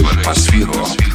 [0.00, 1.05] В атмосферу Первого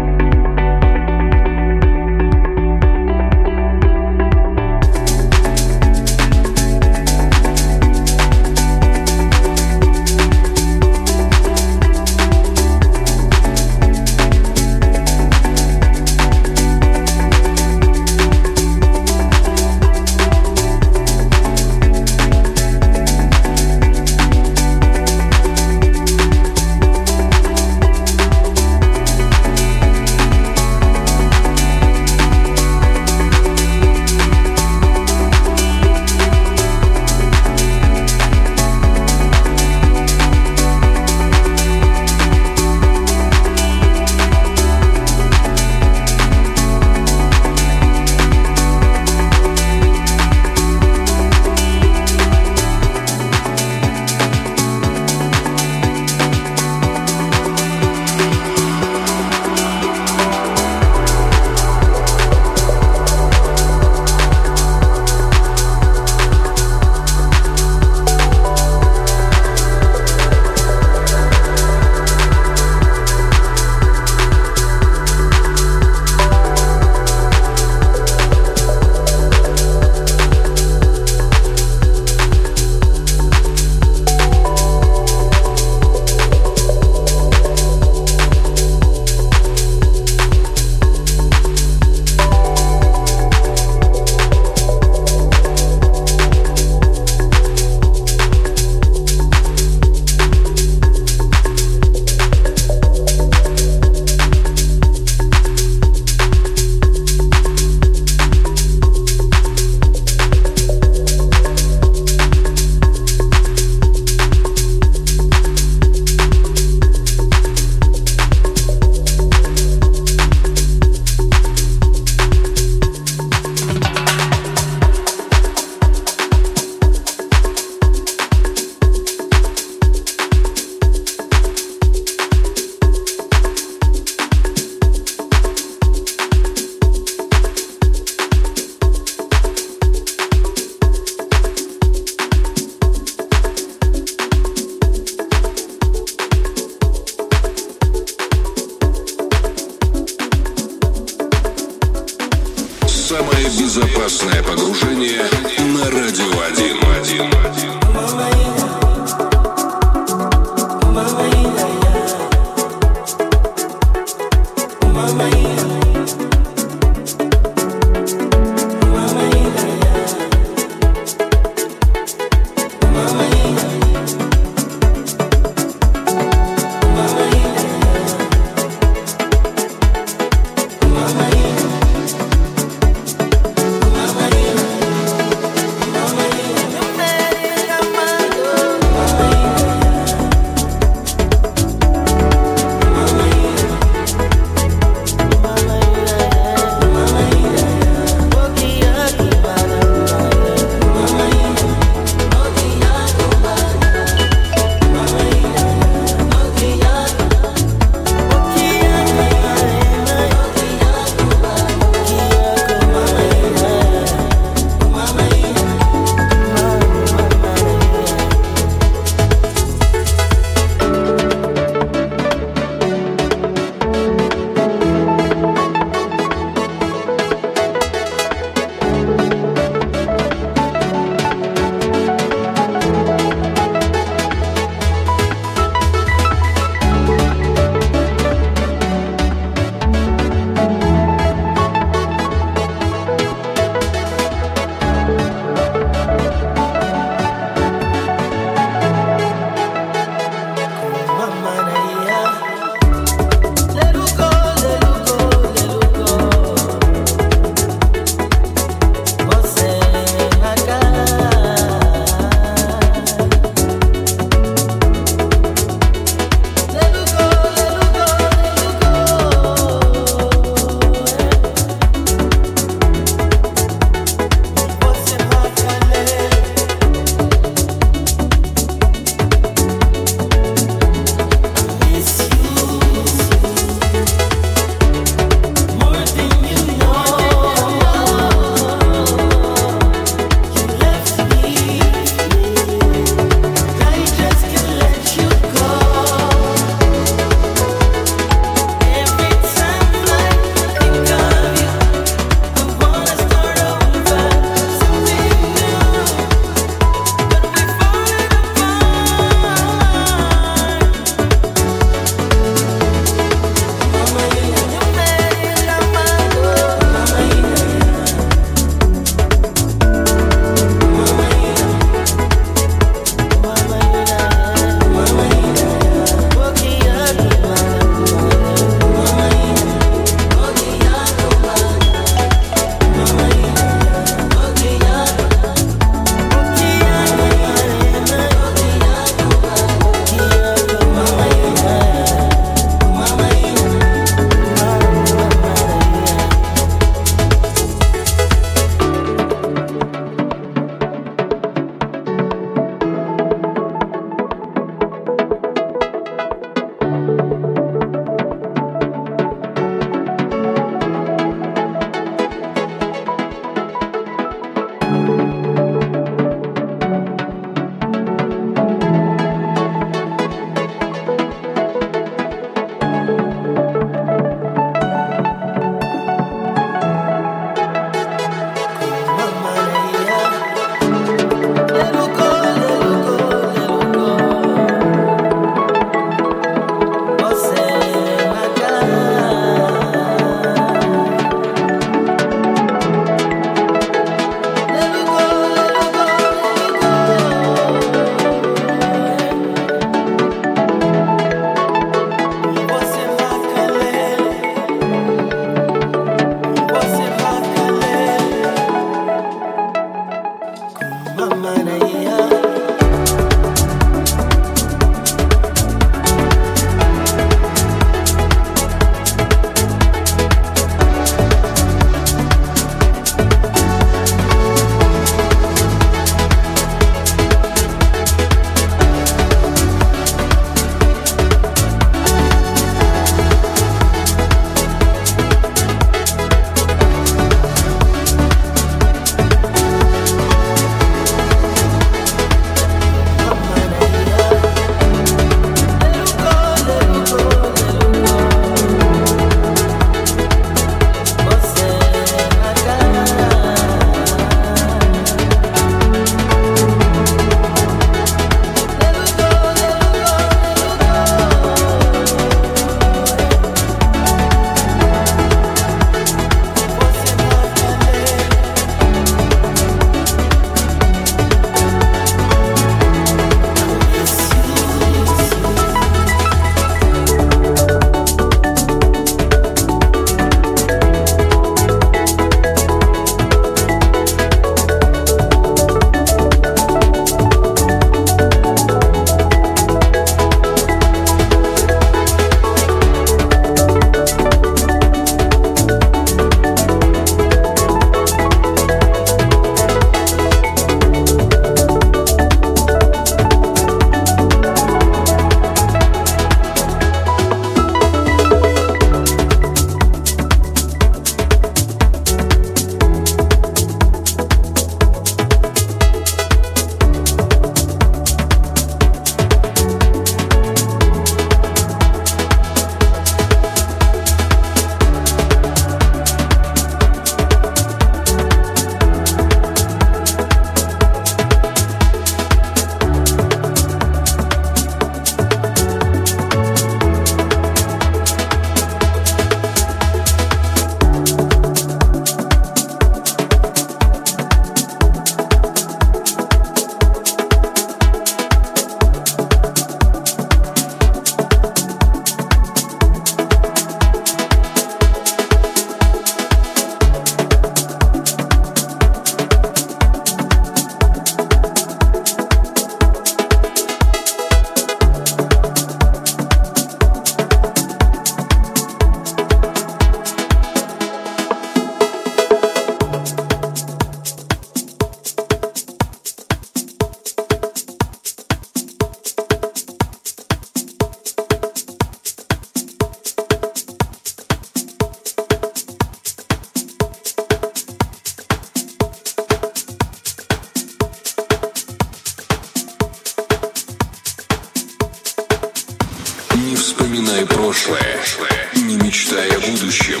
[599.50, 600.00] будущем,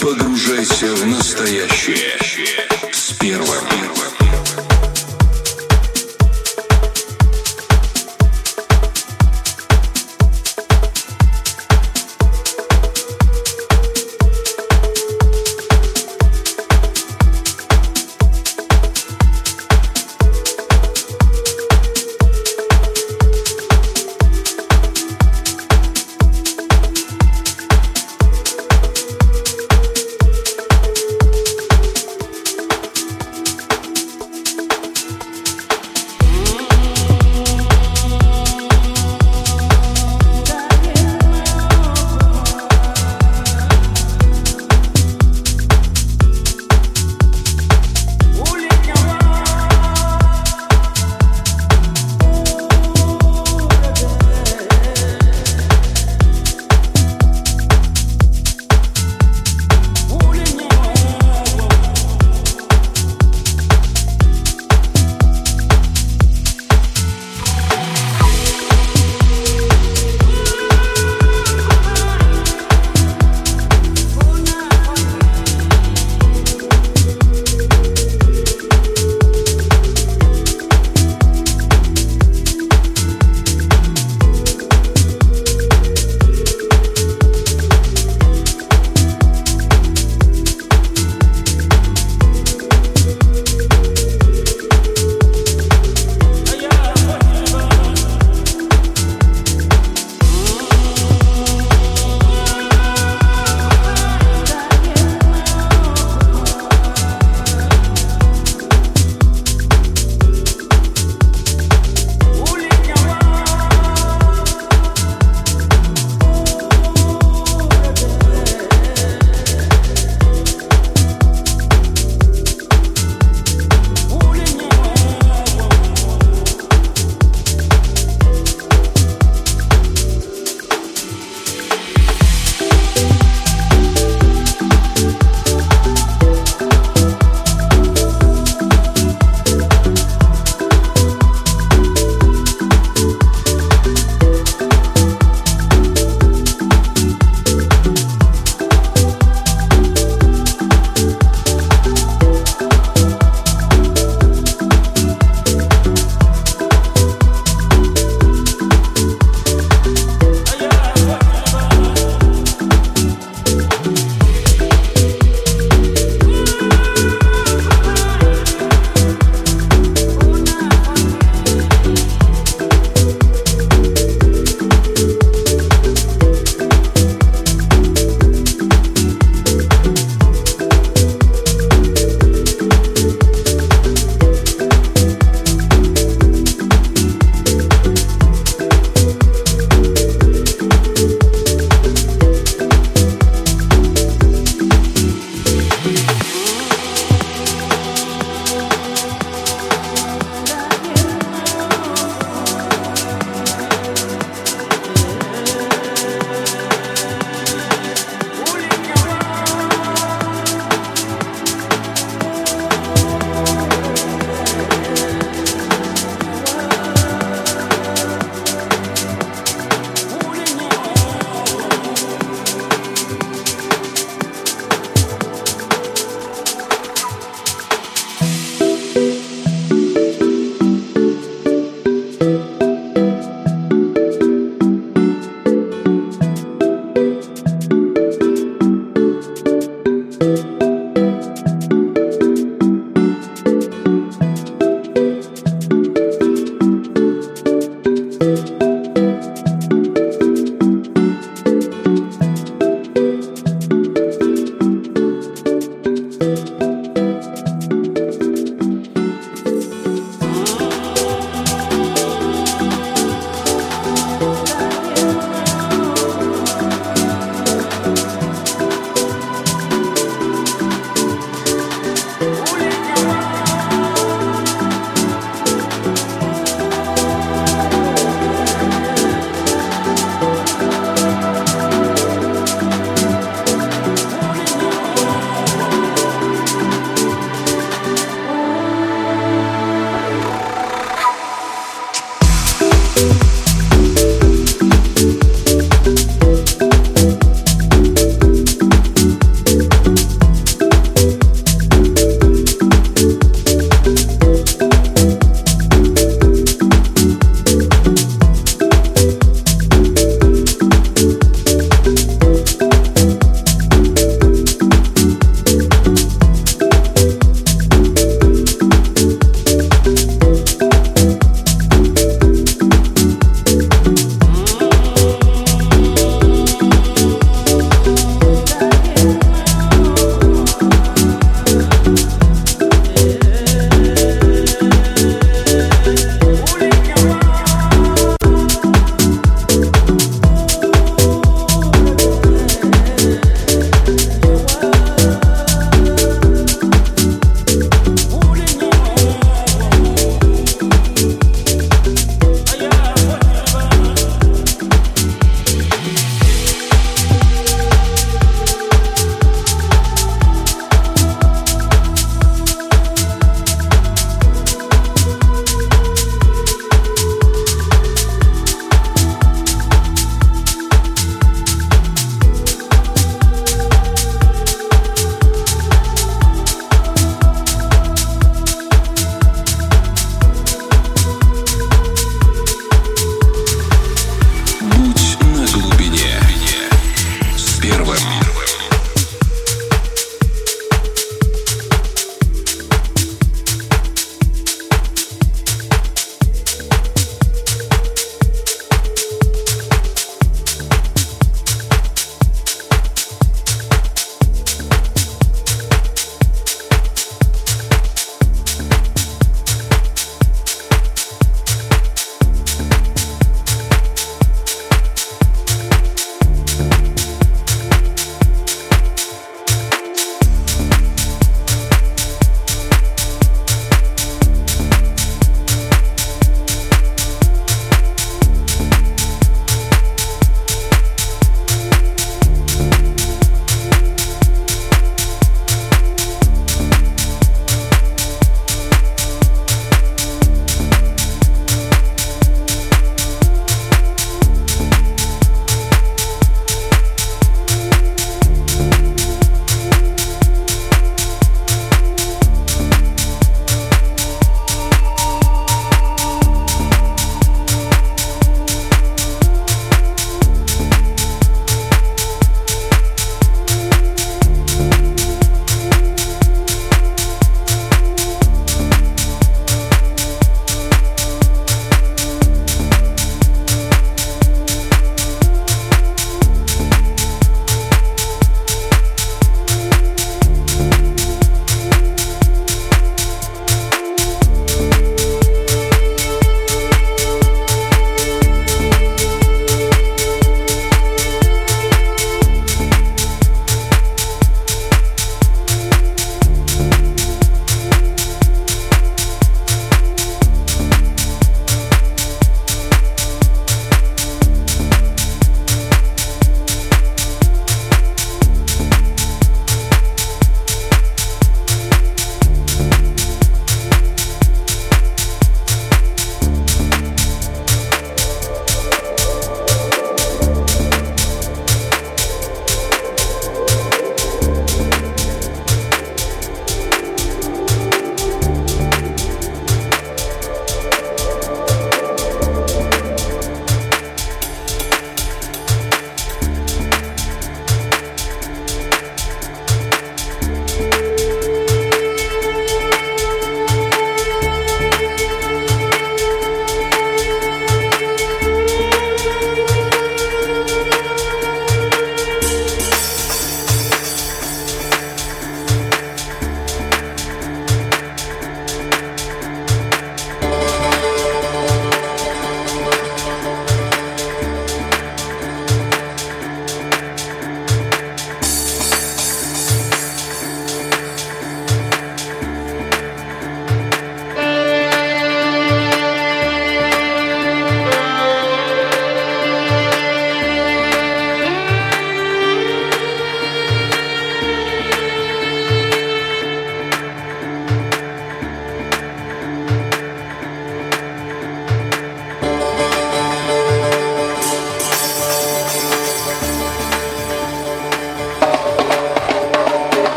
[0.00, 2.69] погружайся в настоящее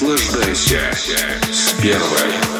[0.00, 0.80] наслаждайся
[1.52, 2.59] с первой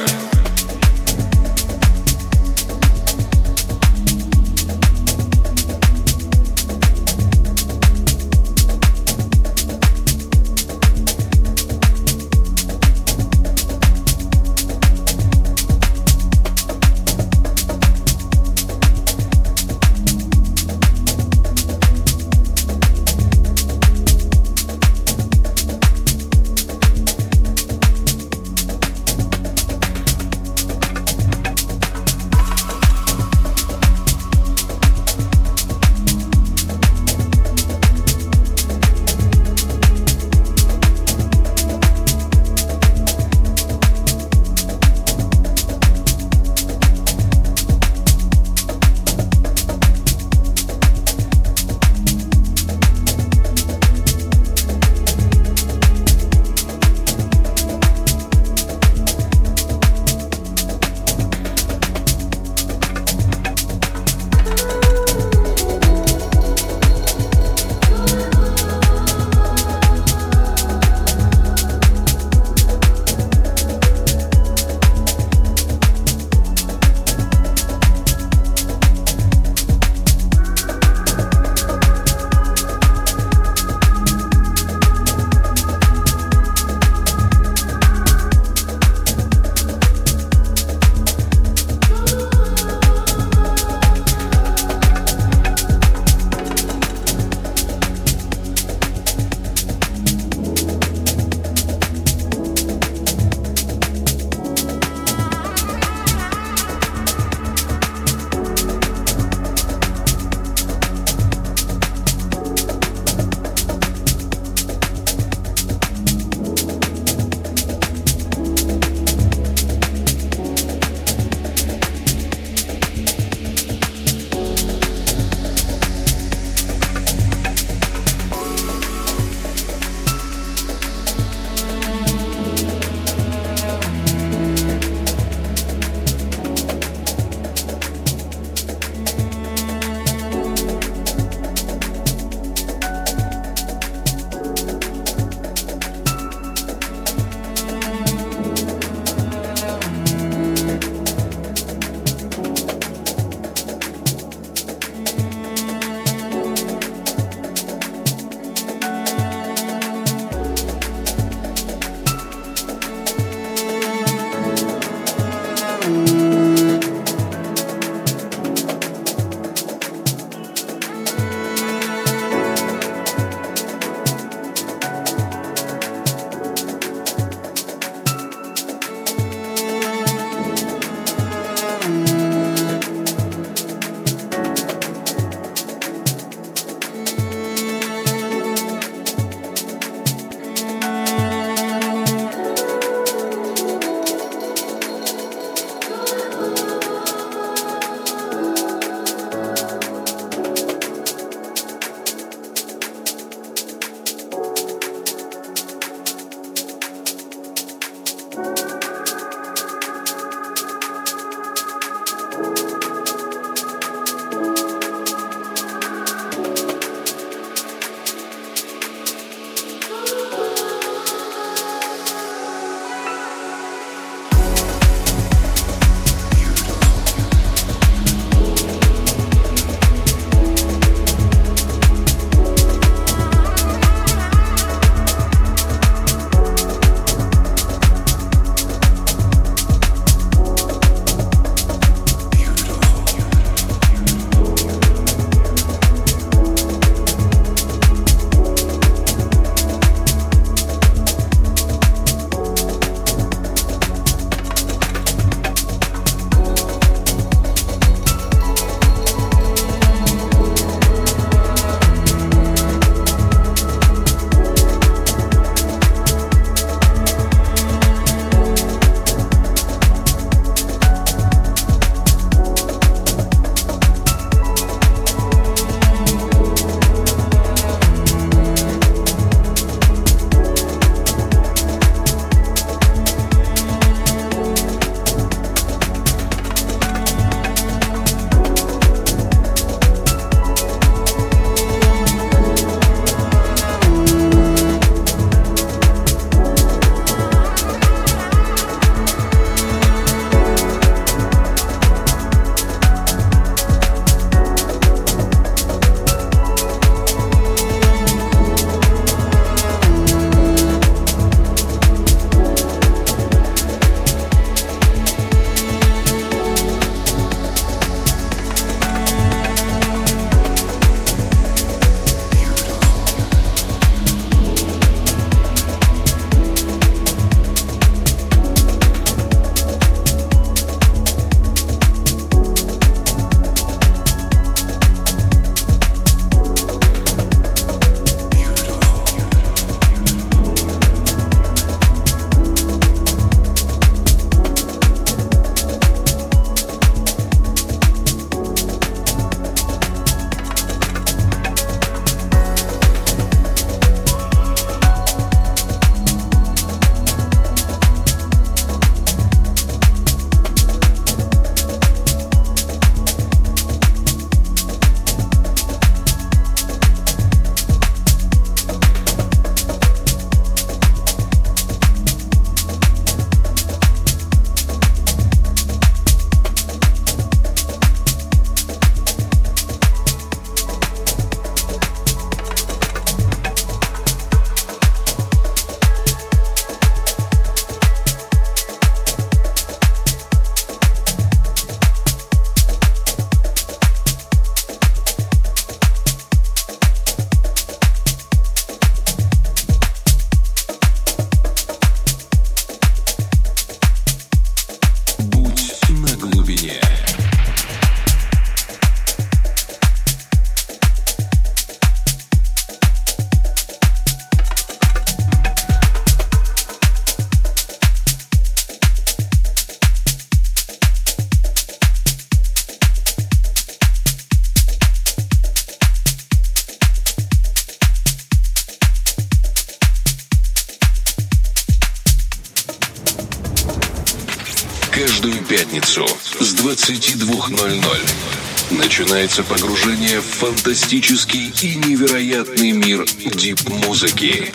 [436.91, 444.53] 22.00 начинается погружение в фантастический и невероятный мир дип-музыки.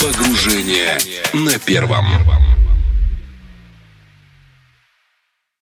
[0.00, 0.98] Погружение
[1.34, 2.06] на первом.